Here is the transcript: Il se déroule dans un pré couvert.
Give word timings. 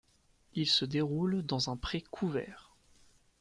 Il 0.55 0.65
se 0.65 0.83
déroule 0.83 1.43
dans 1.43 1.69
un 1.69 1.77
pré 1.77 2.01
couvert. 2.01 2.73